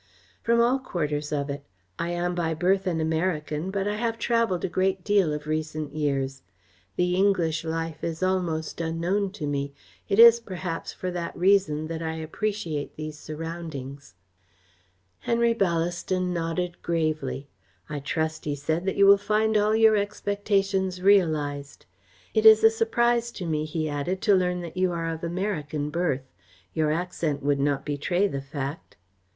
[0.41, 1.63] "From all quarters of it.
[1.99, 5.93] I am by birth an American, but I have travelled a great deal of recent
[5.93, 6.41] years.
[6.95, 9.75] The English life is almost unknown to me.
[10.09, 14.15] It is, perhaps, for that reason that I appreciate these surroundings."
[15.19, 17.47] Henry Ballaston nodded gravely.
[17.87, 21.85] "I trust," he said, "that you will find all your expectations realised.
[22.33, 25.91] It is a surprise to me," he added, "to learn that you are of American
[25.91, 26.23] birth.
[26.73, 28.97] Your accent would not betray the fact."